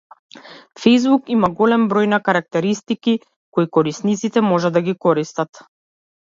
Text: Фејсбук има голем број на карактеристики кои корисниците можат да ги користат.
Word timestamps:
Фејсбук 0.85 1.29
има 1.35 1.49
голем 1.59 1.83
број 1.91 2.09
на 2.15 2.21
карактеристики 2.31 3.15
кои 3.59 3.71
корисниците 3.79 4.47
можат 4.51 4.79
да 4.81 4.87
ги 4.91 4.99
користат. 5.09 5.67